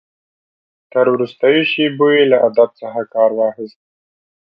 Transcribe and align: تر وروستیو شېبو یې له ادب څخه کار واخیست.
تر 0.91 1.05
وروستیو 1.13 1.63
شېبو 1.71 2.07
یې 2.15 2.23
له 2.31 2.37
ادب 2.47 2.69
څخه 2.81 3.01
کار 3.13 3.29
واخیست. 3.39 3.79